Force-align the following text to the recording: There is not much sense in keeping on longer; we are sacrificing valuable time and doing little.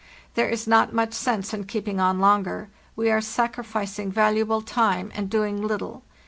There 0.33 0.49
is 0.49 0.65
not 0.65 0.93
much 0.95 1.13
sense 1.13 1.53
in 1.53 1.65
keeping 1.65 1.99
on 1.99 2.17
longer; 2.19 2.69
we 2.95 3.11
are 3.11 3.21
sacrificing 3.21 4.11
valuable 4.11 4.63
time 4.63 5.11
and 5.13 5.29
doing 5.29 5.61
little. 5.61 6.01